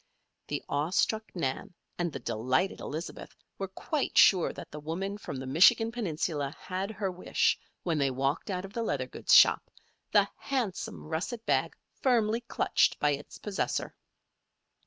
The 0.47 0.63
awe 0.67 0.89
struck 0.89 1.25
Nan 1.35 1.75
and 1.99 2.11
the 2.11 2.17
delighted 2.17 2.79
Elizabeth 2.79 3.35
were 3.59 3.67
quite 3.67 4.17
sure 4.17 4.51
that 4.51 4.71
the 4.71 4.79
woman 4.79 5.15
from 5.19 5.35
the 5.37 5.45
Michigan 5.45 5.91
Peninsula 5.91 6.55
had 6.59 6.89
her 6.89 7.11
wish 7.11 7.55
when 7.83 7.99
they 7.99 8.09
walked 8.09 8.49
out 8.49 8.65
of 8.65 8.73
the 8.73 8.81
leather 8.81 9.05
goods 9.05 9.35
shop, 9.35 9.69
the 10.11 10.27
handsome 10.37 11.05
russet 11.05 11.45
bag 11.45 11.75
firmly 12.01 12.41
clutched 12.41 12.97
by 12.97 13.11
its 13.11 13.37
possessor. 13.37 13.95